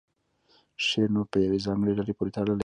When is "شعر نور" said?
0.85-1.25